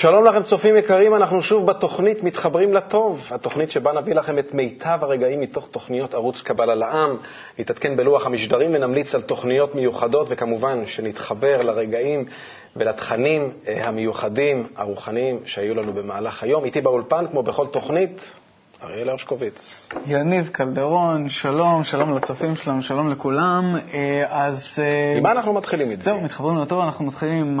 [0.00, 4.98] שלום לכם, צופים יקרים, אנחנו שוב בתוכנית מתחברים לטוב, התוכנית שבה נביא לכם את מיטב
[5.02, 7.16] הרגעים מתוך תוכניות ערוץ קבלה לעם,
[7.58, 12.24] נתעדכן בלוח המשדרים ונמליץ על תוכניות מיוחדות, וכמובן שנתחבר לרגעים
[12.76, 16.64] ולתכנים אה, המיוחדים, הרוחניים, שהיו לנו במהלך היום.
[16.64, 18.20] איתי באולפן, כמו בכל תוכנית,
[18.82, 19.88] אריאל הרשקוביץ.
[20.06, 23.76] יניב קלדרון, שלום, שלום לצופים שלנו, שלום לכולם.
[23.92, 24.78] אה, אז...
[24.78, 26.04] אה, עם מה אנחנו מתחילים את זה?
[26.04, 27.60] זהו, מתחברים לטוב, אנחנו מתחילים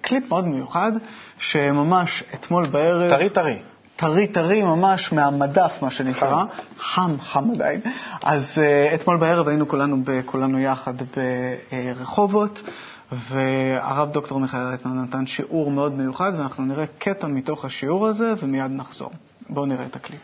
[0.00, 0.92] קליפ מאוד מיוחד,
[1.38, 3.10] שממש אתמול בערב...
[3.10, 3.58] טרי טרי.
[3.96, 6.44] טרי טרי ממש מהמדף, מה שנקרא,
[6.78, 7.80] חם, חם עדיין.
[8.22, 8.58] אז
[8.94, 10.94] אתמול בערב היינו כולנו, כולנו יחד
[11.76, 12.62] ברחובות,
[13.12, 18.70] והרב דוקטור מיכאל רטמן נתן שיעור מאוד מיוחד, ואנחנו נראה קטע מתוך השיעור הזה ומיד
[18.70, 19.10] נחזור.
[19.50, 20.20] בואו נראה את הקליפ.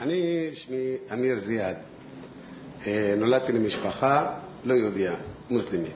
[0.00, 1.76] אני, שמי אמיר זיאד.
[2.86, 5.14] אה, נולדתי למשפחה לא יהודייה,
[5.50, 5.92] מוסלמית.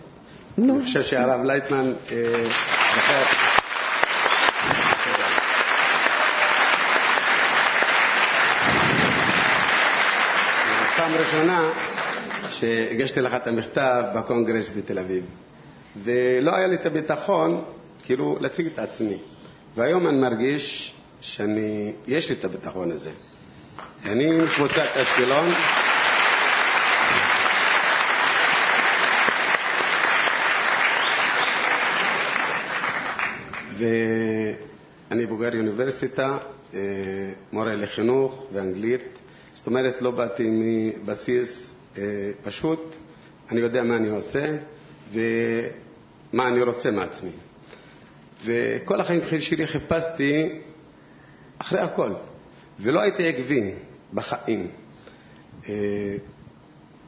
[0.58, 2.44] אני חושב שהרב לייטמן אה.
[10.96, 11.70] פעם ראשונה
[12.50, 15.24] שהגשתי לך את המכתב בקונגרס בתל אביב,
[15.96, 17.64] ולא היה לי את הביטחון,
[18.02, 19.18] כאילו, להציג את עצמי.
[19.76, 23.10] והיום אני מרגיש שאני, יש לי את הביטחון הזה.
[24.04, 25.50] אני מקבוצת אשקלון.
[33.78, 36.38] ואני בוגר אוניברסיטה,
[36.74, 36.80] אה,
[37.52, 39.18] מורה לחינוך ואנגלית.
[39.54, 42.02] זאת אומרת, לא באתי מבסיס אה,
[42.42, 42.96] פשוט,
[43.50, 44.56] אני יודע מה אני עושה
[45.12, 47.30] ומה אני רוצה מעצמי.
[48.44, 50.48] וכל החיים שלי חיפשתי
[51.58, 52.12] אחרי הכל,
[52.80, 53.70] ולא הייתי עקבי
[54.14, 54.66] בחיים.
[55.68, 56.16] אה,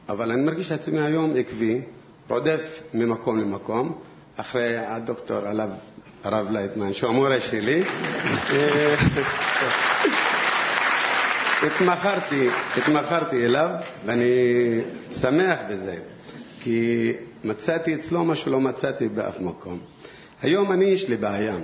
[0.09, 1.81] אבל אני מרגיש עצמי היום עקבי,
[2.29, 3.97] רודף ממקום למקום,
[4.35, 5.69] אחרי הדוקטור עליו,
[6.23, 7.83] הרב לייטמן, שהוא המורה שלי.
[8.49, 8.95] אה,
[11.63, 13.69] התמכרתי, התמכרתי אליו,
[14.05, 14.31] ואני
[15.11, 15.97] שמח בזה,
[16.61, 17.11] כי
[17.43, 19.79] מצאתי אצלו מה שלא מצאתי באף מקום.
[20.41, 21.55] היום אני, יש לי בעיה.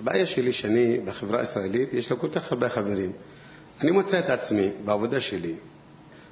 [0.00, 3.12] הבעיה שלי שאני בחברה הישראלית, יש לי כל כך הרבה חברים.
[3.82, 5.54] אני מוצא את עצמי בעבודה שלי,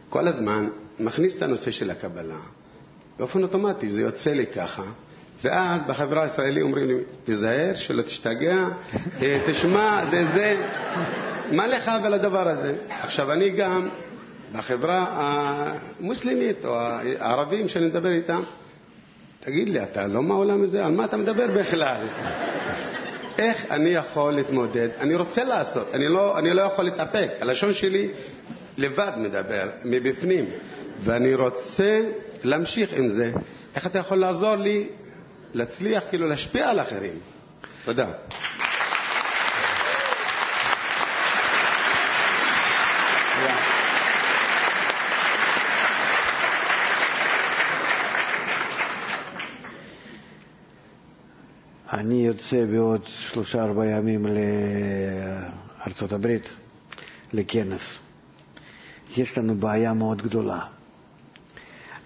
[0.08, 0.68] כל הזמן
[0.98, 2.40] מכניס את הנושא של הקבלה.
[3.18, 4.82] באופן אוטומטי, זה יוצא לי ככה.
[5.44, 8.68] ואז בחברה הישראלית אומרים לי, תיזהר, שלא תשתגע,
[9.22, 10.56] אה, תשמע, זה זה.
[11.52, 12.76] מה לך ולדבר הזה?
[12.88, 13.88] עכשיו, אני גם
[14.52, 16.78] בחברה המוסלמית או
[17.18, 18.42] הערבים שאני מדבר איתם,
[19.40, 20.84] תגיד לי, אתה לא מהעולם הזה?
[20.84, 22.06] על מה אתה מדבר בכלל?
[23.42, 24.88] איך אני יכול להתמודד?
[25.00, 27.30] אני רוצה לעשות, אני לא, אני לא יכול להתאפק.
[27.40, 28.08] הלשון שלי
[28.78, 30.50] לבד מדבר, מבפנים,
[31.00, 32.00] ואני רוצה
[32.44, 33.32] להמשיך עם זה.
[33.74, 34.86] איך אתה יכול לעזור לי
[35.54, 37.14] להצליח, כאילו להשפיע על אחרים?
[37.84, 38.06] תודה.
[52.02, 54.26] אני יוצא בעוד שלושה-ארבעה ימים
[55.78, 56.48] לארצות הברית,
[57.32, 57.80] לכנס.
[59.16, 60.60] יש לנו בעיה מאוד גדולה.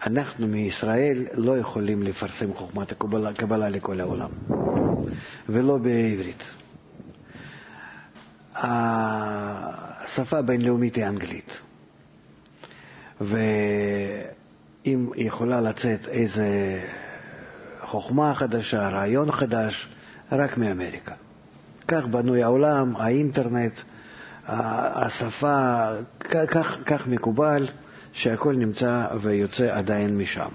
[0.06, 4.30] אנחנו מישראל לא יכולים לפרסם חוכמת הקבלה, הקבלה לכל העולם,
[5.48, 6.44] ולא בעברית.
[8.54, 11.52] השפה הבינלאומית היא אנגלית,
[13.20, 16.48] ואם יכולה לצאת איזה
[17.80, 19.88] חוכמה חדשה, רעיון חדש,
[20.32, 21.14] רק מאמריקה.
[21.88, 23.80] כך בנוי העולם, האינטרנט,
[24.46, 25.86] השפה,
[26.48, 27.66] כך, כך מקובל
[28.12, 30.48] שהכל נמצא ויוצא עדיין משם.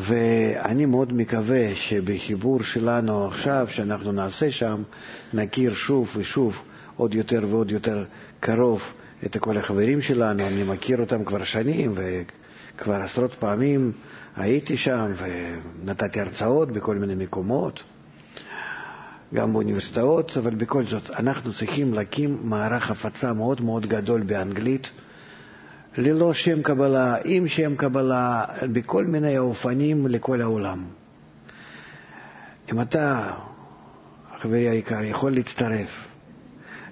[0.00, 4.82] ואני מאוד מקווה שבחיבור שלנו עכשיו, שאנחנו נעשה שם,
[5.34, 6.62] נכיר שוב ושוב
[6.96, 8.04] עוד יותר ועוד יותר
[8.40, 8.82] קרוב
[9.26, 10.46] את כל החברים שלנו.
[10.46, 11.92] אני מכיר אותם כבר שנים
[12.78, 13.92] וכבר עשרות פעמים
[14.36, 17.82] הייתי שם ונתתי הרצאות בכל מיני מקומות,
[19.34, 24.90] גם באוניברסיטאות, אבל בכל זאת, אנחנו צריכים להקים מערך הפצה מאוד מאוד גדול באנגלית,
[25.96, 30.84] ללא שם קבלה, עם שם קבלה, בכל מיני אופנים לכל העולם.
[32.72, 33.30] אם אתה,
[34.40, 36.06] חברי היקר, יכול להצטרף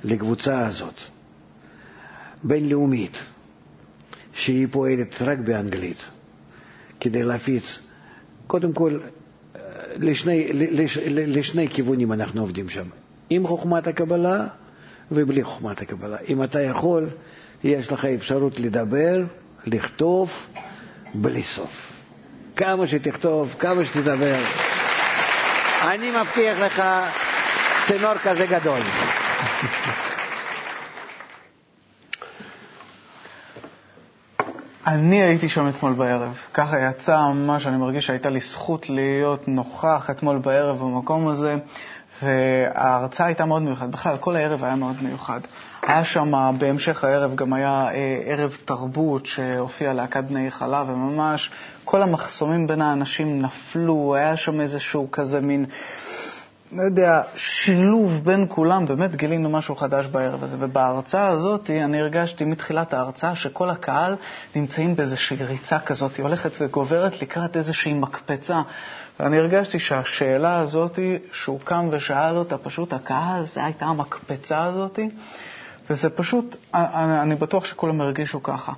[0.04, 1.00] לקבוצה הזאת,
[2.44, 3.16] בינלאומית,
[4.36, 6.04] שהיא פועלת רק באנגלית,
[7.00, 7.78] כדי להפיץ.
[8.46, 8.98] קודם כל,
[9.96, 12.84] לשני, לש, לשני כיוונים אנחנו עובדים שם,
[13.30, 14.46] עם חוכמת הקבלה
[15.12, 16.16] ובלי חוכמת הקבלה.
[16.28, 17.08] אם אתה יכול,
[17.64, 19.22] יש לך אפשרות לדבר,
[19.66, 20.30] לכתוב,
[21.14, 21.92] בלי סוף.
[22.56, 24.38] כמה שתכתוב, כמה שתדבר,
[25.82, 26.82] אני מבטיח לך
[27.88, 28.80] צינור כזה גדול.
[34.86, 36.38] אני הייתי שם אתמול בערב.
[36.54, 41.56] ככה יצא ממש, אני מרגיש שהייתה לי זכות להיות נוכח אתמול בערב במקום הזה,
[42.22, 43.88] וההרצאה הייתה מאוד מיוחדת.
[43.88, 45.40] בכלל, כל הערב היה מאוד מיוחד.
[45.82, 51.50] היה שם, בהמשך הערב גם היה אה, ערב תרבות שהופיע להקת בני חלב, וממש
[51.84, 55.66] כל המחסומים בין האנשים נפלו, היה שם איזשהו כזה מין...
[56.72, 60.56] לא יודע, שילוב בין כולם, באמת גילינו משהו חדש בערב הזה.
[60.60, 64.16] ובהרצאה הזאת אני הרגשתי מתחילת ההרצאה שכל הקהל
[64.56, 68.62] נמצאים באיזושהי ריצה כזאת, היא הולכת וגוברת לקראת איזושהי מקפצה.
[69.20, 70.98] ואני הרגשתי שהשאלה הזאת,
[71.32, 74.98] שהוא קם ושאל אותה, פשוט הקהל, זה הייתה המקפצה הזאת,
[75.90, 76.56] וזה פשוט,
[77.22, 78.72] אני בטוח שכולם הרגישו ככה.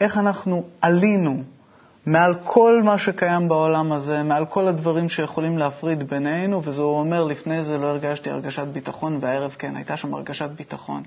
[0.00, 1.42] איך אנחנו עלינו
[2.06, 7.24] מעל כל מה שקיים בעולם הזה, מעל כל הדברים שיכולים להפריד בינינו, וזה הוא אומר,
[7.24, 11.02] לפני זה לא הרגשתי הרגשת ביטחון, והערב כן, הייתה שם הרגשת ביטחון.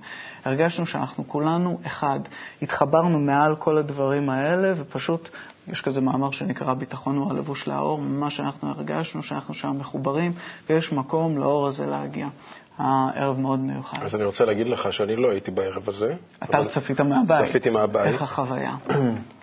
[0.45, 2.19] הרגשנו שאנחנו כולנו אחד.
[2.61, 5.29] התחברנו מעל כל הדברים האלה, ופשוט,
[5.67, 10.33] יש כזה מאמר שנקרא ביטחון הוא הלבוש לאור, ממש אנחנו הרגשנו שאנחנו שם מחוברים,
[10.69, 12.27] ויש מקום לאור הזה להגיע.
[12.77, 13.97] הערב מאוד מיוחד.
[14.01, 16.13] אז אני רוצה להגיד לך שאני לא הייתי בערב הזה.
[16.43, 17.47] אתה צפית מהבית.
[17.47, 18.05] צפיתי מהבית.
[18.05, 18.75] איך החוויה?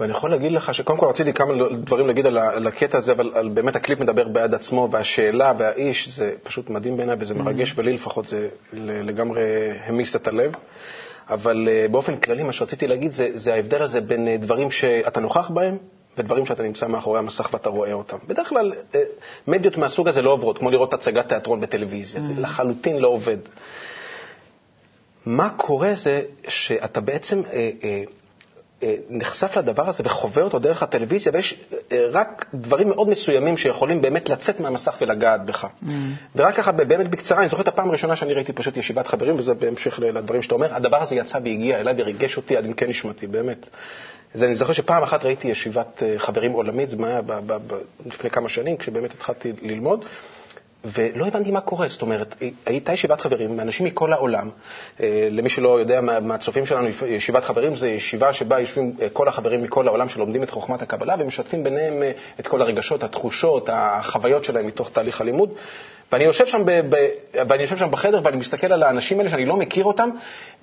[0.00, 1.54] ואני יכול להגיד לך שקודם כל רציתי כמה
[1.84, 6.08] דברים להגיד על, על הקטע הזה, אבל על, באמת הקליפ מדבר בעד עצמו, והשאלה והאיש,
[6.08, 9.42] זה פשוט מדהים בעיניי וזה מרגש, ולי לפחות זה לגמרי
[9.86, 10.52] המיס את הלב.
[11.30, 15.20] אבל uh, באופן כללי, מה שרציתי להגיד זה, זה ההבדל הזה בין uh, דברים שאתה
[15.20, 15.76] נוכח בהם
[16.18, 18.16] ודברים שאתה נמצא מאחורי המסך ואתה רואה אותם.
[18.26, 18.96] בדרך כלל, uh,
[19.46, 22.24] מדיות מהסוג הזה לא עוברות, כמו לראות הצגת תיאטרון בטלוויזיה, mm-hmm.
[22.24, 23.36] זה לחלוטין לא עובד.
[25.26, 27.42] מה קורה זה שאתה בעצם...
[27.42, 27.54] Uh,
[27.84, 28.02] אה,
[29.10, 31.60] נחשף לדבר הזה וחווה אותו דרך הטלוויזיה, ויש
[31.92, 35.64] אה, רק דברים מאוד מסוימים שיכולים באמת לצאת מהמסך ולגעת בך.
[35.64, 35.88] Mm.
[36.36, 39.54] ורק ככה, באמת בקצרה, אני זוכר את הפעם הראשונה שאני ראיתי פשוט ישיבת חברים, וזה
[39.54, 43.68] בהמשך לדברים שאתה אומר, הדבר הזה יצא והגיע אליי וריגש אותי עד עמקי נשמתי, באמת.
[44.34, 47.20] אז אני זוכר שפעם אחת ראיתי ישיבת אה, חברים עולמית, זה היה
[48.06, 50.04] לפני כמה שנים, כשבאמת התחלתי ללמוד.
[50.84, 51.88] ולא הבנתי מה קורה.
[51.88, 54.50] זאת אומרת, הייתה ישיבת חברים, אנשים מכל העולם.
[55.00, 59.62] אה, למי שלא יודע מהצופים שלנו, ישיבת חברים זה ישיבה שבה יושבים אה, כל החברים
[59.62, 64.66] מכל העולם שלומדים את חוכמת הקבלה ומשתפים ביניהם אה, את כל הרגשות, התחושות, החוויות שלהם
[64.66, 65.50] מתוך תהליך הלימוד.
[66.12, 66.96] ואני יושב שם, ב, ב,
[67.48, 70.10] ואני יושב שם בחדר ואני מסתכל על האנשים האלה שאני לא מכיר אותם,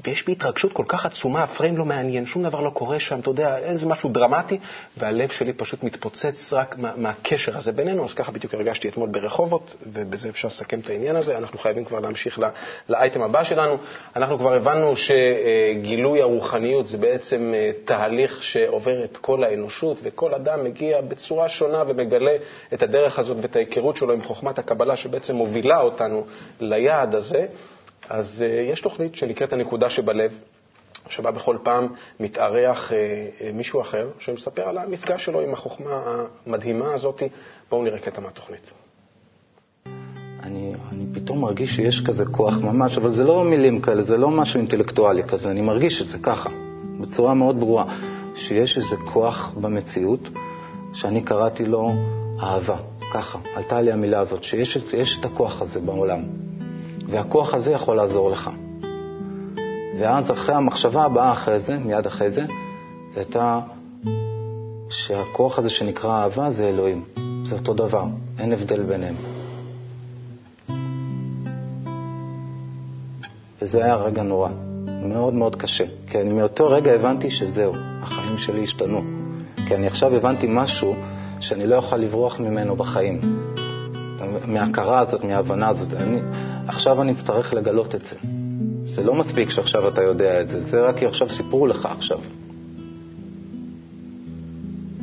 [0.05, 3.29] ויש בי התרגשות כל כך עצומה, הפריים לא מעניין, שום דבר לא קורה שם, אתה
[3.29, 4.57] יודע, איזה משהו דרמטי,
[4.97, 9.75] והלב שלי פשוט מתפוצץ רק מה, מהקשר הזה בינינו, אז ככה בדיוק הרגשתי אתמול ברחובות,
[9.87, 11.37] ובזה אפשר לסכם את העניין הזה.
[11.37, 12.39] אנחנו חייבים כבר להמשיך
[12.89, 13.77] לאייטם הבא שלנו.
[14.15, 20.63] אנחנו כבר הבנו שגילוי הרוחניות זה בעצם אה, תהליך שעובר את כל האנושות, וכל אדם
[20.63, 22.35] מגיע בצורה שונה ומגלה
[22.73, 26.25] את הדרך הזאת ואת ההיכרות שלו עם חוכמת הקבלה, שבעצם מובילה אותנו
[26.59, 27.45] ליעד הזה,
[28.09, 30.31] אז uh, יש תוכנית שנקראת הנקודה שבלב,
[31.09, 31.87] שבה בכל פעם
[32.19, 37.23] מתארח uh, uh, מישהו אחר שמספר על המפגש שלו עם החוכמה המדהימה הזאת.
[37.69, 38.71] בואו נראה קטע מהתוכנית.
[40.43, 44.29] אני, אני פתאום מרגיש שיש כזה כוח ממש, אבל זה לא מילים כאלה, זה לא
[44.29, 46.49] משהו אינטלקטואלי כזה, אני מרגיש את זה ככה,
[47.01, 47.85] בצורה מאוד ברורה,
[48.35, 50.29] שיש איזה כוח במציאות
[50.93, 51.91] שאני קראתי לו
[52.43, 52.98] אהבה.
[53.13, 56.21] ככה, עלתה לי המילה הזאת, שיש את הכוח הזה בעולם,
[57.07, 58.49] והכוח הזה יכול לעזור לך.
[59.99, 62.45] ואז אחרי המחשבה הבאה אחרי זה, מיד אחרי זה,
[63.11, 63.59] זה הייתה
[64.89, 67.03] שהכוח הזה שנקרא אהבה זה אלוהים.
[67.43, 68.05] זה אותו דבר,
[68.39, 69.15] אין הבדל ביניהם.
[73.61, 74.49] וזה היה רגע נורא,
[75.03, 75.85] מאוד מאוד קשה.
[76.07, 79.01] כי אני מאותו רגע הבנתי שזהו, החיים שלי השתנו.
[79.67, 80.95] כי אני עכשיו הבנתי משהו
[81.39, 83.21] שאני לא אוכל לברוח ממנו בחיים.
[84.45, 85.93] מההכרה הזאת, מההבנה הזאת.
[85.93, 86.21] אני,
[86.67, 88.15] עכשיו אני אצטרך לגלות את זה.
[88.83, 92.19] זה לא מספיק שעכשיו אתה יודע את זה, זה רק כי עכשיו סיפרו לך עכשיו.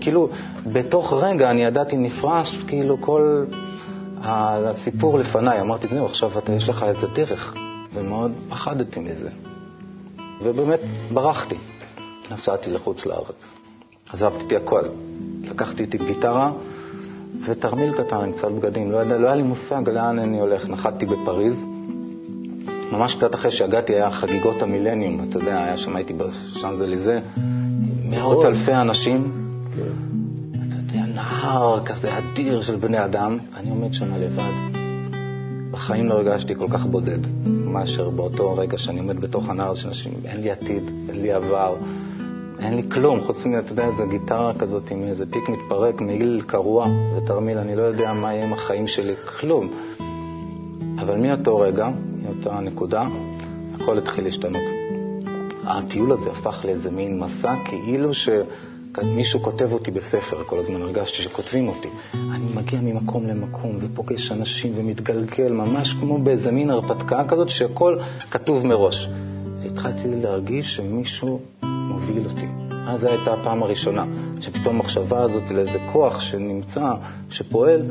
[0.01, 0.29] כאילו,
[0.73, 3.45] בתוך רגע אני ידעתי נפרש, כאילו כל
[4.23, 5.61] הסיפור לפניי.
[5.61, 7.55] אמרתי, זהו, עכשיו אתה, יש לך איזה דרך,
[7.95, 9.31] ומאוד פחדתי מזה.
[10.43, 10.81] ובאמת
[11.15, 11.57] ברחתי.
[12.31, 13.49] נסעתי לחוץ לארץ.
[14.13, 14.83] עזבתי הכל.
[15.51, 16.53] לקחתי איתי גיטרה
[17.47, 18.93] ותרמיל קטן עם קצת בגדים.
[18.93, 20.69] לא, לא היה לי מושג לאן אני הולך.
[20.69, 21.65] נחתתי בפריז.
[22.93, 27.21] ממש קצת אחרי שהגעתי היה חגיגות המילניום, אתה יודע, היה שם, הייתי בשאנזליזה,
[28.05, 29.33] מאות אלפי אנשים.
[30.53, 34.53] אתה יודע, נהר כזה אדיר של בני אדם, אני עומד שם לבד.
[35.71, 40.13] בחיים לא הרגשתי כל כך בודד מאשר באותו רגע שאני עומד בתוך הנהר של אנשים.
[40.25, 41.77] אין לי עתיד, אין לי עבר.
[42.61, 46.43] אין לי כלום, חוץ מ, אתה יודע, איזו גיטרה כזאת עם איזה תיק מתפרק, מעיל
[46.47, 46.87] קרוע
[47.17, 49.71] ותרמיל, אני לא יודע מה יהיה עם החיים שלי, כלום.
[50.99, 51.89] אבל מאותו רגע,
[52.23, 53.07] מאותה נקודה,
[53.75, 54.63] הכל התחיל להשתנות.
[55.65, 61.69] הטיול הזה הפך לאיזה מין מסע, כאילו שמישהו כותב אותי בספר, כל הזמן הרגשתי שכותבים
[61.69, 61.89] אותי.
[62.15, 67.99] אני מגיע ממקום למקום ופוגש אנשים ומתגלגל, ממש כמו באיזה מין הרפתקה כזאת, שהכל
[68.31, 69.09] כתוב מראש.
[69.67, 71.41] התחלתי להרגיש שמישהו
[72.07, 72.47] מוביל אותי.
[72.89, 74.05] אז זו הייתה הפעם הראשונה,
[74.41, 76.93] שפתאום המחשבה הזאת לאיזה כוח שנמצא,
[77.31, 77.83] שפועל,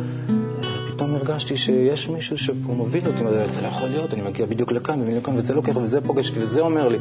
[0.92, 3.18] פתאום הרגשתי שיש מישהו שפה מוביל אותי,
[3.54, 6.44] זה לא יכול להיות, אני מגיע בדיוק לכאן ובדיוק לכאן, וזה לוקח, וזה פוגש אותי,
[6.44, 7.00] וזה אומר לי.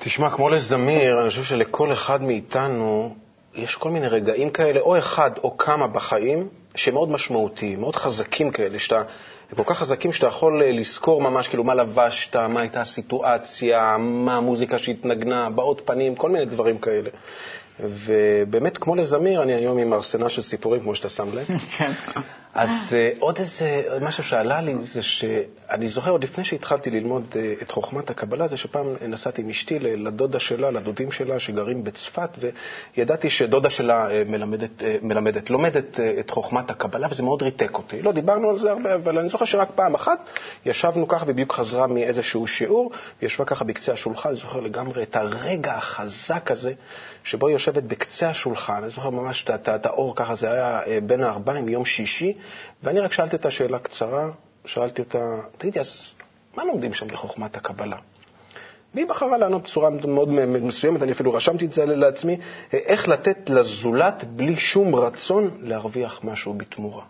[0.00, 3.14] תשמע, כמו לזמיר, אני חושב שלכל אחד מאיתנו
[3.54, 8.50] יש כל מיני רגעים כאלה, או אחד או כמה בחיים, שהם מאוד משמעותיים, מאוד חזקים
[8.50, 9.02] כאלה, שאתה,
[9.58, 13.96] הם כל כך חזקים שאתה יכול אה, לזכור ממש כאילו מה לבשת, מה הייתה הסיטואציה,
[13.98, 17.10] מה המוזיקה שהתנגנה, בעות פנים, כל מיני דברים כאלה.
[17.80, 21.46] ובאמת, כמו לזמיר, אני היום עם ארסנל של סיפורים, כמו שאתה שם לב.
[22.54, 27.62] אז uh, עוד איזה משהו שעלה לי, זה שאני זוכר עוד לפני שהתחלתי ללמוד uh,
[27.62, 32.38] את חוכמת הקבלה, זה שפעם נסעתי עם אשתי לדודה שלה, לדודים שלה, שגרים בצפת,
[32.96, 38.02] וידעתי שדודה שלה uh, מלמדת, מלמדת, לומדת את חוכמת הקבלה, וזה מאוד ריתק אותי.
[38.02, 40.28] לא דיברנו על זה הרבה, אבל אני זוכר שרק פעם אחת
[40.66, 42.90] ישבנו ככה, ובדיוק חזרה מאיזשהו שיעור,
[43.22, 46.72] וישבה ככה בקצה השולחן, אני זוכר לגמרי את הרגע החזק הזה,
[47.24, 51.68] שבו היא יושבת בקצה השולחן, אני זוכר ממש את האור ככה, זה היה בין הארבעים,
[51.68, 52.32] יום שישי,
[52.82, 54.30] ואני רק שאלתי אותה שאלה קצרה,
[54.64, 55.18] שאלתי אותה,
[55.58, 56.06] תגידי, אז
[56.56, 57.96] מה לומדים שם בחוכמת הקבלה?
[58.94, 62.36] והיא בחרה לענות בצורה מאוד מסוימת, אני אפילו רשמתי את זה לעצמי,
[62.72, 67.04] איך לתת לזולת בלי שום רצון להרוויח משהו בתמורה.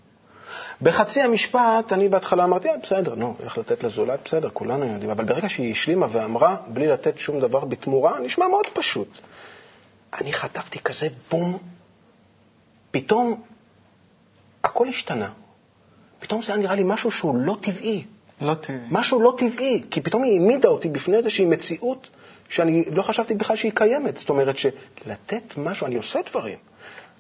[0.83, 5.25] בחצי המשפט, אני בהתחלה אמרתי, אה, בסדר, נו, איך לתת לזולת, בסדר, כולנו יודעים, אבל
[5.25, 9.09] ברגע שהיא השלימה ואמרה, בלי לתת שום דבר בתמורה, נשמע מאוד פשוט.
[10.21, 11.59] אני חטפתי כזה בום,
[12.91, 13.43] פתאום
[14.75, 15.31] הכל השתנה.
[16.19, 18.05] פתאום זה היה נראה לי משהו שהוא לא טבעי.
[18.41, 18.79] לא טבעי.
[18.91, 22.11] משהו לא טבעי, כי פתאום היא העמידה אותי בפני איזושהי מציאות
[22.49, 24.17] שאני לא חשבתי בכלל שהיא קיימת.
[24.17, 26.59] זאת אומרת שלתת משהו, אני עושה דברים,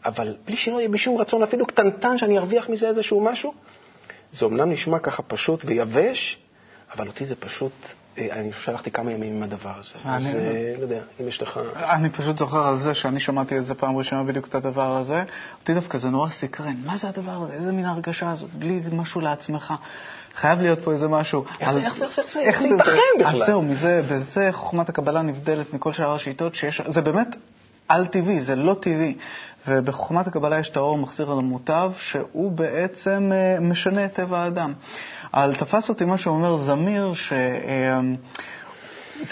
[0.04, 3.54] אבל בלי שלא יהיה בשום רצון אפילו קטנטן שאני ארוויח מזה איזשהו משהו,
[4.32, 6.38] זה אומנם נשמע ככה פשוט ויבש,
[6.94, 7.73] אבל אותי זה פשוט
[8.18, 9.94] אני שלחתי כמה ימים עם הדבר הזה.
[10.04, 11.61] אני אז אה, לא יודע, אם יש לך...
[11.76, 15.25] אני פשוט זוכר על זה שאני שמעתי את זה פעם ראשונה בדיוק את הדבר הזה.
[15.61, 16.76] אותי דווקא זה נורא סקרן.
[16.85, 17.52] מה זה הדבר הזה?
[17.52, 18.50] איזה מין הרגשה הזאת?
[18.50, 19.75] בלי משהו לעצמך.
[20.35, 21.44] חייב להיות פה איזה משהו.
[21.61, 23.42] איך זה, איך זה, איך זה, איך זה ייתכן בכלל?
[23.42, 27.37] אז זהו, מזה, בזה חוכמת הקבלה נבדלת מכל שאר השיטות שיש, זה באמת
[27.88, 29.14] על-טבעי, זה לא טבעי.
[29.68, 34.73] ובחוכמת הקבלה יש את האור מחזיר על המוטב, שהוא בעצם אה, משנה את טבע האדם.
[35.35, 38.18] אבל תפס אותי מה שאומר זמיר, שזה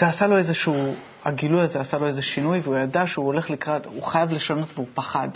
[0.07, 0.93] עשה לו איזשהו,
[1.25, 4.87] הגילוי הזה עשה לו איזה שינוי, והוא ידע שהוא הולך לקראת, הוא חייב לשנות והוא
[4.93, 5.29] פחד.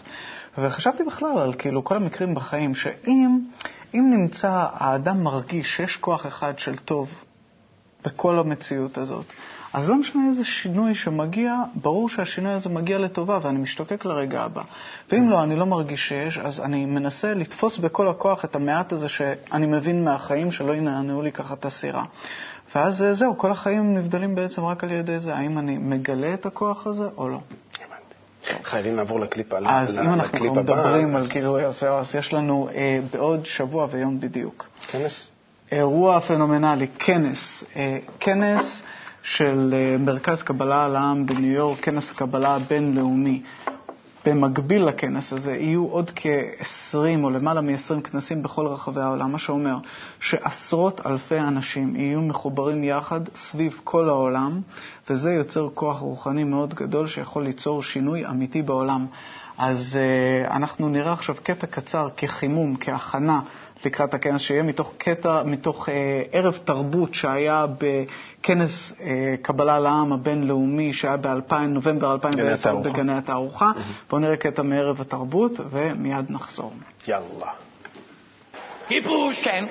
[0.58, 3.40] וחשבתי בכלל על כאילו כל המקרים בחיים, שאם
[3.96, 7.10] אם נמצא, האדם מרגיש שיש כוח אחד של טוב
[8.06, 9.26] בכל המציאות הזאת,
[9.74, 14.62] אז לא משנה איזה שינוי שמגיע, ברור שהשינוי הזה מגיע לטובה ואני משתוקק לרגע הבא.
[15.12, 19.10] ואם לא, אני לא מרגיש שיש, אז אני מנסה לתפוס בכל הכוח את המעט הזה
[19.10, 22.04] שאני מבין מהחיים, שלא ינענעו לי ככה את הסירה.
[22.76, 26.46] ואז אה, זהו, כל החיים נבדלים בעצם רק על ידי זה, האם אני מגלה את
[26.46, 27.40] הכוח הזה או לא.
[28.64, 29.80] חייבים לעבור לקליפ הבא.
[29.82, 34.20] אז אם אנחנו כבר מדברים על גילוי השיער, אז יש לנו אה, בעוד שבוע ויום
[34.20, 34.66] בדיוק.
[34.88, 35.30] כנס?
[35.72, 37.64] אירוע פנומנלי, כנס.
[37.76, 38.82] אה, כנס
[39.30, 43.42] של אה, מרכז קבלה על העם בניו יורק, כנס הקבלה הבינלאומי.
[44.26, 49.78] במקביל לכנס הזה יהיו עוד כ-20 או למעלה מ-20 כנסים בכל רחבי העולם, מה שאומר
[50.20, 54.62] שעשרות אלפי אנשים יהיו מחוברים יחד סביב כל העולם,
[55.10, 59.06] וזה יוצר כוח רוחני מאוד גדול שיכול ליצור שינוי אמיתי בעולם.
[59.58, 59.98] אז
[60.48, 63.40] uh, אנחנו נראה עכשיו קטע קצר כחימום, כהכנה
[63.86, 70.94] לקראת הכנס, שיהיה מתוך קטע, מתוך אה, ערב תרבות שהיה בכנס אה, קבלה לעם הבינלאומי
[70.94, 73.72] שהיה בנובמבר 2010 בגני התערוכה.
[73.76, 74.10] Mm-hmm.
[74.10, 76.74] בואו נראה קטע מערב התרבות ומיד נחזור.
[77.08, 77.52] יאללה.
[78.88, 79.44] כיבוש!
[79.44, 79.66] כן.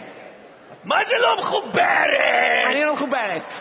[0.84, 2.66] מה זה לא מחוברת?
[2.66, 3.52] אני לא מחוברת.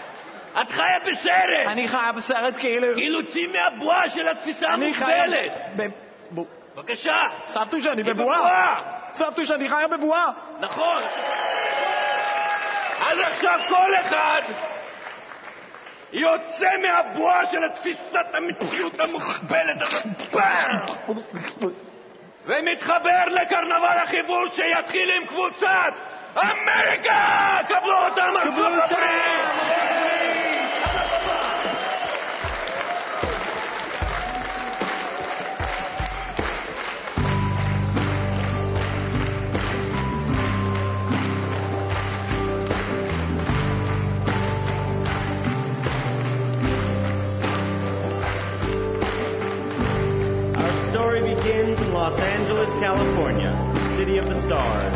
[0.61, 1.67] את חיה בסרט!
[1.67, 2.87] אני חיה בסרט כאילו...
[2.95, 5.57] כאילו צאי מהבועה של התפיסה המוגבלת!
[6.75, 7.17] בבקשה!
[7.47, 8.94] סבתו שאני בבועה!
[9.15, 10.31] סבתו שאני חיה בבועה!
[10.60, 11.03] נכון!
[13.07, 14.41] אז עכשיו כל אחד
[16.13, 20.05] יוצא מהבועה של התפיסת המציאות המוכבלת הזאת,
[22.45, 25.93] ומתחבר לקרנבל החיבור שיתחיל עם קבוצת
[26.38, 27.57] אמריקה!
[27.67, 29.84] קבלו אותם ארצות הברית!
[51.95, 53.55] Los Angeles, California,
[53.95, 54.93] city of the stars.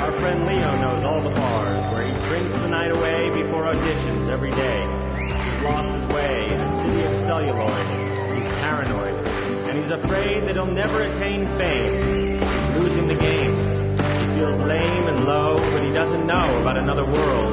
[0.00, 4.26] Our friend Leo knows all the bars where he drinks the night away before auditions
[4.32, 4.80] every day.
[5.20, 8.40] He's lost his way in a city of celluloid.
[8.40, 9.20] He's paranoid,
[9.68, 12.40] and he's afraid that he'll never attain fame.
[12.40, 13.52] He's losing the game.
[14.00, 17.52] He feels lame and low, but he doesn't know about another world.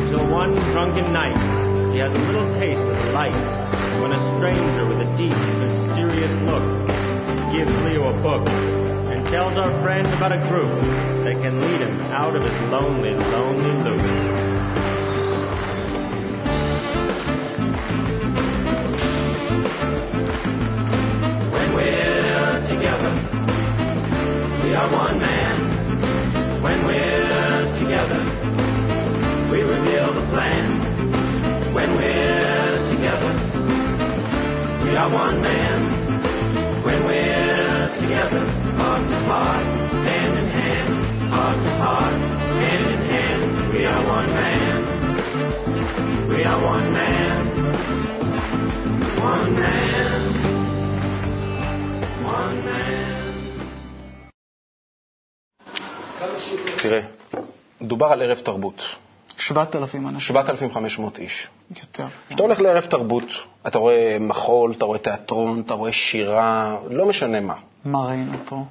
[0.00, 1.36] Until one drunken night,
[1.92, 3.36] he has a little taste of the light
[4.00, 6.93] when a stranger with a deep, mysterious look
[7.52, 10.80] gives Leo a book and tells our friend about a group
[11.24, 14.02] that can lead him out of his lonely, lonely loop.
[21.52, 23.12] When we're together,
[24.62, 26.62] we are one man.
[26.62, 28.22] When we're together,
[29.50, 31.74] we reveal the plan.
[31.74, 33.32] When we're together,
[34.84, 35.83] we are one man.
[56.82, 57.00] תראה,
[57.82, 58.82] דובר על ערב תרבות,
[59.38, 60.20] 7,000 אנשים.
[60.20, 61.48] 7,500 איש.
[61.80, 62.04] יותר.
[62.28, 63.24] כשאתה הולך לערב תרבות,
[63.66, 67.54] אתה רואה מחול, אתה רואה תיאטרון, אתה רואה שירה, לא משנה מה.
[67.84, 68.64] מה ראינו פה?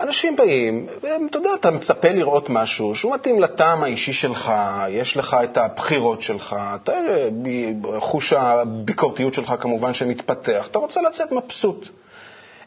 [0.00, 4.52] אנשים באים, והם, אתה יודע, אתה מצפה לראות משהו שהוא מתאים לטעם האישי שלך,
[4.88, 6.92] יש לך את הבחירות שלך, אתה,
[7.98, 11.88] חוש הביקורתיות שלך כמובן שמתפתח, אתה רוצה לצאת מבסוט.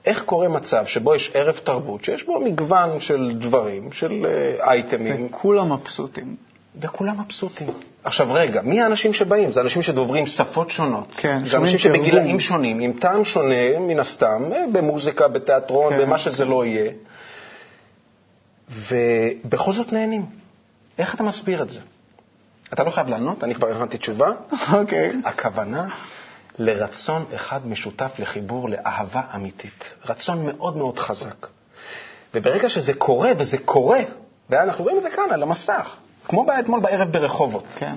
[0.05, 5.25] איך קורה מצב שבו יש ערב תרבות, שיש בו מגוון של דברים, של אה, אייטמים,
[5.25, 6.35] וכולם מבסוטים.
[6.81, 7.67] וכולם מבסוטים.
[8.03, 9.51] עכשיו רגע, מי האנשים שבאים?
[9.51, 11.07] זה אנשים שדוברים שפות שונות.
[11.17, 11.77] כן, זה אנשים.
[11.77, 16.91] שבגילאים שונים, עם טעם שונה מן הסתם, אה, במוזיקה, בתיאטרון, כן, במה שזה לא יהיה,
[18.69, 20.25] ובכל זאת נהנים.
[20.97, 21.79] איך אתה מסביר את זה?
[22.73, 24.31] אתה לא חייב לענות, אני כבר הכנתי תשובה.
[24.79, 25.11] אוקיי.
[25.25, 25.87] הכוונה
[26.59, 29.83] לרצון אחד משותף לחיבור לאהבה אמיתית.
[30.05, 31.47] רצון מאוד מאוד חזק.
[32.33, 33.99] וברגע שזה קורה, וזה קורה,
[34.49, 35.95] ואנחנו רואים את זה כאן על המסך,
[36.27, 37.95] כמו אתמול בערב ברחובות, כן.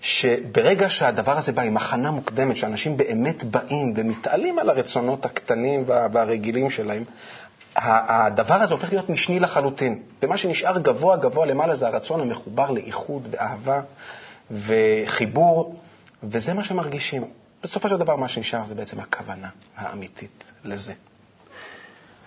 [0.00, 6.06] שברגע שהדבר הזה בא עם הכנה מוקדמת, שאנשים באמת באים ומתעלים על הרצונות הקטנים וה-
[6.12, 7.04] והרגילים שלהם,
[7.76, 10.02] הדבר הזה הופך להיות משני לחלוטין.
[10.22, 13.80] ומה שנשאר גבוה גבוה למעלה זה הרצון המחובר לאיחוד ואהבה
[14.50, 15.74] וחיבור,
[16.22, 17.24] וזה מה שמרגישים.
[17.62, 20.94] בסופו של דבר מה שנשאר זה בעצם הכוונה האמיתית לזה.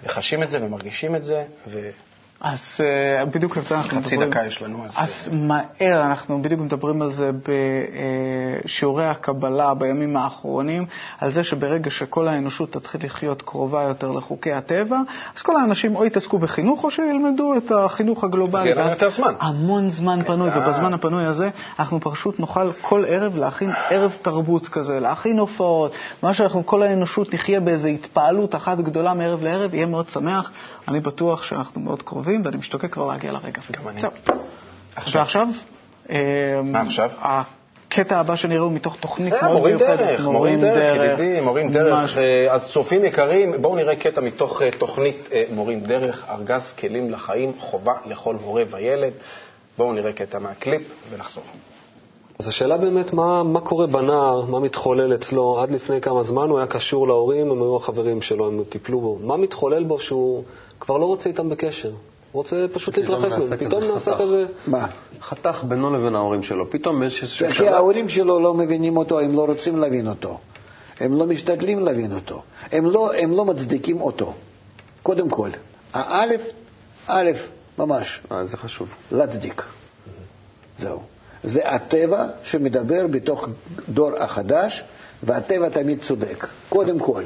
[0.04, 1.46] וחשים את זה ומרגישים את זה,
[2.42, 4.30] אז אה, בדיוק על זה אנחנו מדברים.
[4.30, 4.96] דקה יש לנו, אז...
[4.98, 7.32] אז מהר, אנחנו בדיוק מדברים על זה
[8.66, 10.86] בשיעורי הקבלה בימים האחרונים,
[11.20, 14.98] על זה שברגע שכל האנושות תתחיל לחיות קרובה יותר לחוקי הטבע,
[15.36, 18.72] אז כל האנשים או יתעסקו בחינוך או שילמדו את החינוך הגלובלי.
[18.72, 19.34] אז יהיה יותר זמן.
[19.40, 20.60] המון זמן פנוי, אה.
[20.60, 21.50] ובזמן הפנוי הזה
[21.80, 25.92] אנחנו פשוט נוכל כל ערב להכין ערב תרבות כזה, להכין הופעות,
[26.24, 30.52] מה שאנחנו, כל האנושות נחיה באיזו התפעלות אחת גדולה מערב לערב, יהיה מאוד שמח.
[30.90, 33.62] אני בטוח שאנחנו מאוד קרובים, ואני משתוקק כבר להגיע לרגע.
[33.72, 34.02] גם אני.
[34.02, 34.14] טוב.
[35.16, 35.48] ועכשיו?
[36.64, 37.10] מה עכשיו?
[37.92, 40.00] הקטע הבא שנראה הוא מתוך תוכנית מאוד מורים מיוחדת.
[40.00, 42.18] דרך, מורים דרך, ידידי, מורים דרך.
[42.18, 47.12] אה, אז צופים יקרים, בואו נראה קטע מתוך אה, תוכנית אה, מורים דרך, ארגז כלים
[47.12, 49.14] לחיים, חובה לכל הורה וילד.
[49.78, 51.44] בואו נראה קטע מהקליפ ונחזור.
[52.40, 55.62] אז השאלה באמת, מה, מה קורה בנער, מה מתחולל אצלו?
[55.62, 59.20] עד לפני כמה זמן הוא היה קשור להורים, הם היו החברים שלו, הם טיפלו בו.
[59.22, 60.44] מה מתחולל בו שהוא
[60.80, 61.92] כבר לא רוצה איתם בקשר?
[62.32, 63.58] הוא רוצה פשוט להתרחק מהם.
[63.58, 64.46] פתאום נעשה כזה...
[64.68, 64.88] מה?
[65.22, 66.70] חתך בינו לבין ההורים שלו.
[66.72, 67.68] פתאום יש איזשהו כי שלב...
[67.68, 70.38] ההורים שלו לא מבינים אותו, הם לא רוצים להבין אותו.
[71.00, 72.42] הם לא משתדלים להבין אותו.
[72.72, 74.34] הם לא, הם לא מצדיקים אותו.
[75.04, 75.50] קודם כל,
[75.94, 76.42] האלף,
[77.08, 77.32] א',
[77.78, 78.90] ממש, אה, זה חשוב.
[79.12, 79.64] להצדיק.
[80.80, 81.02] זהו.
[81.44, 83.48] זה הטבע שמדבר בתוך
[83.90, 84.84] דור החדש,
[85.24, 86.48] והטבע תמיד צודק.
[86.70, 87.24] קודם כל.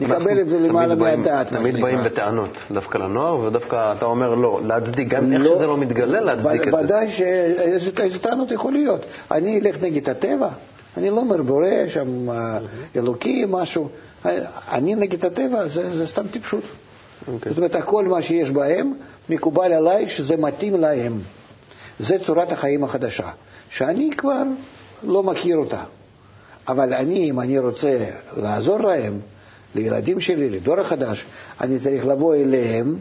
[0.00, 1.52] נקבל את זה למעלה מהדעת.
[1.52, 1.80] מה תמיד.
[1.80, 5.54] באים בטענות, דווקא לנוער, ודווקא אתה אומר לא, להצדיק, גם איך לא.
[5.54, 6.78] שזה לא מתגלה, להצדיק את זה.
[6.78, 9.00] ודאי שאיזה טענות יכול להיות.
[9.30, 10.48] אני אלך נגד הטבע?
[10.96, 12.58] אני לא אומר בורא שם אה,
[12.96, 13.88] אלוקי משהו.
[14.72, 16.64] אני נגד הטבע, זה, זה סתם טיפשות.
[17.28, 17.52] אוקיי.
[17.52, 18.92] זאת אומרת, כל מה שיש בהם,
[19.28, 21.18] מקובל עליי שזה מתאים להם.
[22.00, 23.30] זה צורת החיים החדשה,
[23.70, 24.42] שאני כבר
[25.02, 25.82] לא מכיר אותה.
[26.68, 27.98] אבל אני, אם אני רוצה
[28.36, 29.12] לעזור להם,
[29.74, 31.26] לילדים שלי, לדור החדש,
[31.60, 32.98] אני צריך לבוא אליהם,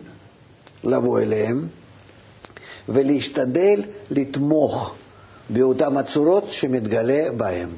[0.84, 1.68] לבוא אליהם,
[2.90, 3.82] ולהשתדל
[4.12, 4.96] לתמוך
[5.50, 7.70] באותן הצורות שמתגלה בהם.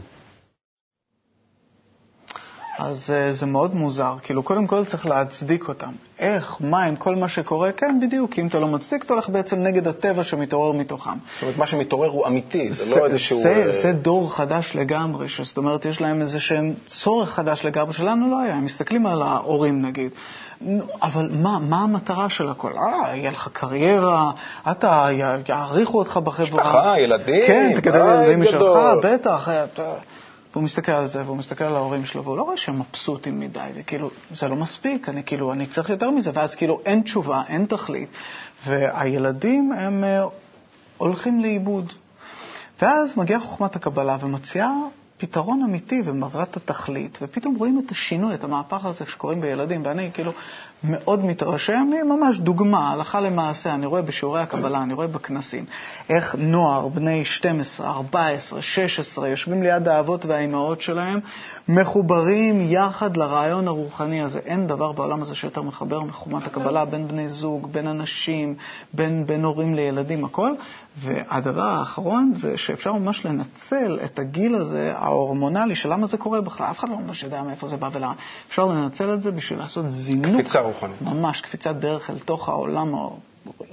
[2.79, 4.15] אז uh, זה מאוד מוזר.
[4.23, 5.91] כאילו, קודם כל צריך להצדיק אותם.
[6.19, 7.71] איך, מה, עם כל מה שקורה?
[7.71, 8.39] כן, בדיוק.
[8.39, 11.09] אם אתה לא מצדיק, אתה הולך בעצם נגד הטבע שמתעורר מתוכם.
[11.33, 13.41] זאת אומרת, מה שמתעורר הוא אמיתי, זה, זה לא איזשהו...
[13.41, 13.81] זה, uh...
[13.81, 18.39] זה דור חדש לגמרי, זאת אומרת, יש להם איזה שהם צורך חדש לגמרי, שלנו לא
[18.39, 18.55] היה.
[18.55, 20.11] הם מסתכלים על ההורים, נגיד.
[21.01, 22.71] אבל מה, מה המטרה של הכל?
[22.77, 24.31] אה, יהיה לך קריירה,
[24.71, 25.07] אתה,
[25.47, 26.63] יעריכו אותך בחברה.
[26.63, 29.49] משפחה, ילדים, כן, תקדם ילדים משלך, בטח.
[29.49, 29.93] אתה...
[30.53, 33.69] והוא מסתכל על זה, והוא מסתכל על ההורים שלו, והוא לא רואה שהם מבסוטים מדי,
[33.75, 37.65] וכאילו, זה לא מספיק, אני כאילו, אני צריך יותר מזה, ואז כאילו אין תשובה, אין
[37.65, 38.09] תכלית,
[38.67, 40.29] והילדים הם uh,
[40.97, 41.93] הולכים לאיבוד.
[42.81, 44.71] ואז מגיעה חוכמת הקבלה ומציעה
[45.17, 46.01] פתרון אמיתי
[46.43, 50.31] את התכלית, ופתאום רואים את השינוי, את המהפך הזה שקוראים בילדים, ואני כאילו
[50.83, 55.65] מאוד מתרשם, ממש דוגמה, הלכה למעשה, אני רואה בשיעורי הקבלה, אני רואה בכנסים,
[56.09, 61.19] איך נוער, בני 12, 14, 16, יושבים ליד האבות והאימהות שלהם,
[61.67, 64.39] מחוברים יחד לרעיון הרוחני הזה.
[64.39, 68.55] אין דבר בעולם הזה שיותר מחבר מחומת הקבלה בין בני זוג, בין אנשים,
[68.93, 70.51] בין, בין הורים לילדים, הכל.
[70.97, 76.67] והדבר האחרון זה שאפשר ממש לנצל את הגיל הזה, ההורמונלי, של למה זה קורה בכלל.
[76.71, 78.13] אף אחד לא ממש יודע מאיפה זה בא ולמה.
[78.47, 80.41] אפשר לנצל את זה בשביל לעשות זינוק.
[80.41, 81.01] קפיצה רוחנית.
[81.01, 82.95] ממש קפיצת דרך אל תוך העולם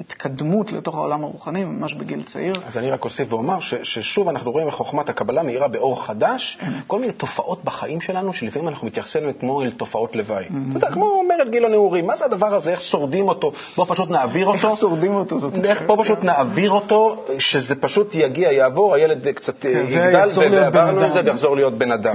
[0.00, 2.60] התקדמות לתוך העולם הרוחני ממש בגיל צעיר.
[2.66, 6.58] אז אני רק אוסיף ואומר ש, ששוב אנחנו רואים איך חוכמת הקבלה מאירה באור חדש,
[6.86, 10.44] כל מיני תופעות בחיים שלנו שלפעמים אנחנו מתייחסים אליהן כמו אל תופעות לוואי.
[10.44, 13.52] אתה יודע, כמו מרד גיל הנעורים, מה זה הדבר הזה, איך שורדים אותו?
[13.76, 14.70] בוא פשוט נעביר אותו.
[14.70, 15.38] איך שורדים אותו?
[15.38, 21.12] זאת איך פה פשוט נעביר אותו, שזה פשוט יגיע, יעבור, הילד קצת יגדל, ועברנו את
[21.12, 22.14] זה ויחזור להיות בן אדם.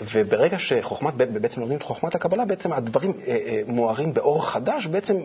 [0.00, 5.16] וברגע שחוכמת, בעצם לומדים את חוכמת הקבלה, בעצם הדברים אה, אה, מוארים באור חדש, בעצם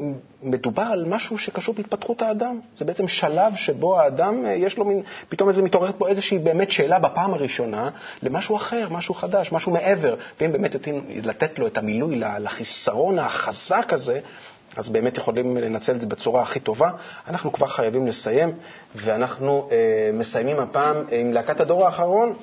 [0.44, 2.60] מדובר על משהו שקשור בהתפתחות האדם.
[2.78, 6.72] זה בעצם שלב שבו האדם, אה, יש לו מין, פתאום איזה מתעוררת פה איזושהי באמת
[6.72, 7.90] שאלה בפעם הראשונה
[8.24, 10.16] למשהו אחר, משהו חדש, משהו מעבר.
[10.42, 14.20] ואם באמת יודעים לתת לו את המילוי לחיסרון החזק הזה,
[14.76, 16.92] אז באמת יכולים לנצל את זה בצורה הכי טובה.
[17.28, 18.52] אנחנו כבר חייבים לסיים,
[18.96, 19.78] ואנחנו אה,
[20.14, 22.34] מסיימים הפעם עם להקת הדור האחרון.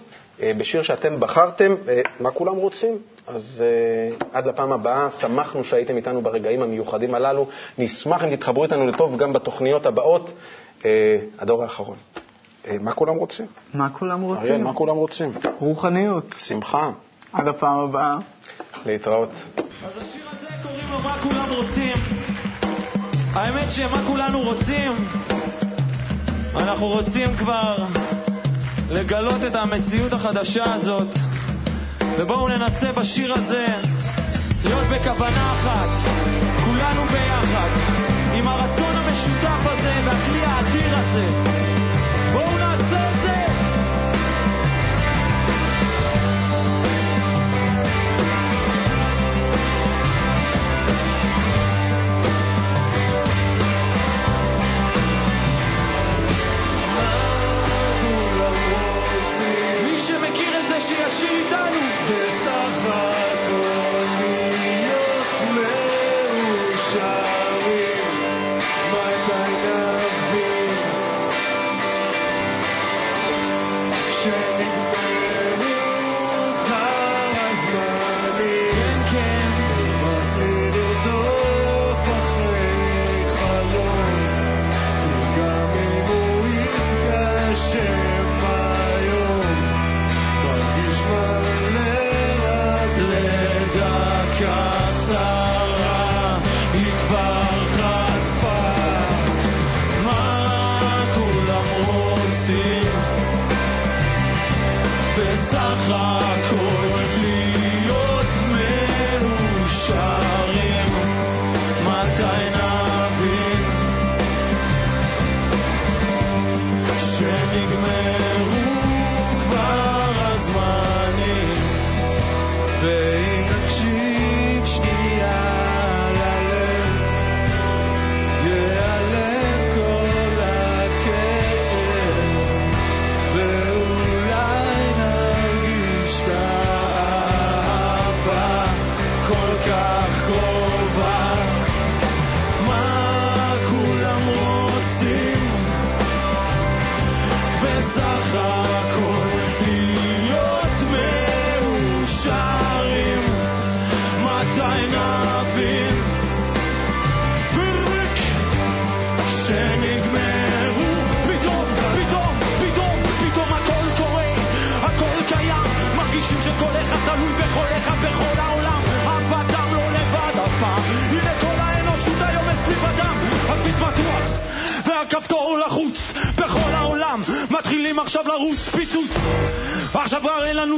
[0.41, 2.99] אה, בשיר שאתם בחרתם, אה, מה כולם רוצים?
[3.27, 3.65] אז
[4.21, 7.47] uh, עד לפעם הבאה, שמחנו שהייתם איתנו ברגעים המיוחדים הללו.
[7.79, 10.31] נשמח אם תתחברו איתנו לטוב גם בתוכניות הבאות.
[10.81, 10.85] Uh,
[11.39, 11.97] הדור האחרון.
[12.65, 13.47] Uh, מה כולם רוצים?
[13.75, 14.43] מה כולם רוצים?
[14.43, 15.33] אריאל, מה כולם רוצים?
[15.59, 16.35] רוחניות.
[16.39, 16.91] שמחה.
[17.33, 18.19] עד הפעם הבאה.
[18.87, 19.31] להתראות.
[19.57, 21.97] אז השיר הזה קוראים לו מה כולם רוצים.
[23.33, 24.93] האמת שמה כולנו רוצים,
[26.55, 27.77] אנחנו רוצים כבר
[28.93, 31.09] לגלות את המציאות החדשה הזאת.
[32.19, 33.67] ובואו ננסה בשיר הזה
[34.65, 35.89] להיות בכוונה אחת,
[36.65, 37.71] כולנו ביחד,
[38.35, 41.52] עם הרצון המשותף הזה והכלי האדיר הזה.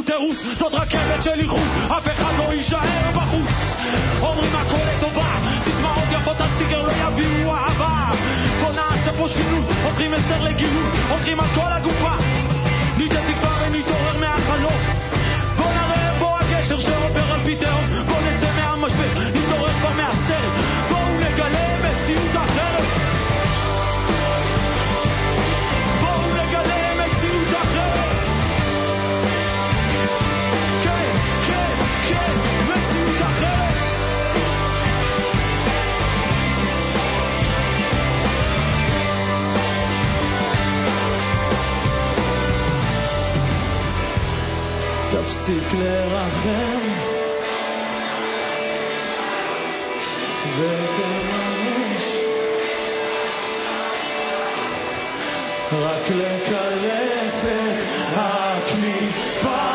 [0.04, 3.78] תירוץ זאת רכבת של איחוד אף אחד לא יישאר בחוץ
[4.20, 8.10] אומרים הכל לטובה סיסמאות יפות על סטיגר לא יביאו אהבה
[8.60, 12.12] בוא נעשה פה שינוי הופכים הסדר לגילוי הולכים על כל הגופה
[12.98, 14.80] ניתן תקווה ונתעורר מהחלום
[15.56, 18.13] בוא נראה איפה הגשר שעובר על פי תהום
[45.34, 46.80] תפסיק לרחם.
[50.58, 52.18] ותממש.
[55.72, 57.84] רק לקלף את
[58.16, 59.73] הקליפה